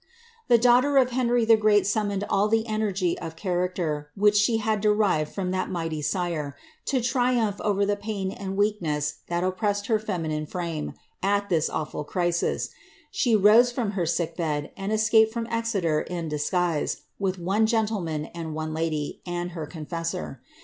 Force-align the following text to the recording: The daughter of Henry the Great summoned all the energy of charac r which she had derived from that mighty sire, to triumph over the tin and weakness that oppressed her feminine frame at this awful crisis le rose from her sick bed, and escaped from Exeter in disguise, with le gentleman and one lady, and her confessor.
The 0.47 0.57
daughter 0.57 0.97
of 0.97 1.11
Henry 1.11 1.45
the 1.45 1.55
Great 1.55 1.85
summoned 1.85 2.23
all 2.27 2.47
the 2.47 2.65
energy 2.65 3.19
of 3.19 3.35
charac 3.35 3.77
r 3.77 4.09
which 4.15 4.35
she 4.35 4.57
had 4.57 4.81
derived 4.81 5.31
from 5.31 5.51
that 5.51 5.69
mighty 5.69 6.01
sire, 6.01 6.55
to 6.85 7.01
triumph 7.01 7.61
over 7.61 7.85
the 7.85 7.95
tin 7.97 8.31
and 8.31 8.57
weakness 8.57 9.17
that 9.27 9.43
oppressed 9.43 9.85
her 9.85 9.99
feminine 9.99 10.47
frame 10.47 10.95
at 11.21 11.49
this 11.49 11.69
awful 11.69 12.03
crisis 12.03 12.71
le 13.27 13.37
rose 13.37 13.71
from 13.71 13.91
her 13.91 14.07
sick 14.07 14.35
bed, 14.35 14.71
and 14.75 14.91
escaped 14.91 15.31
from 15.31 15.45
Exeter 15.51 16.01
in 16.01 16.27
disguise, 16.29 17.01
with 17.19 17.37
le 17.37 17.61
gentleman 17.63 18.25
and 18.33 18.55
one 18.55 18.73
lady, 18.73 19.21
and 19.27 19.51
her 19.51 19.67
confessor. 19.67 20.41